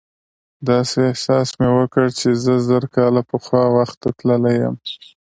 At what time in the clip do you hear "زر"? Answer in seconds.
2.67-2.83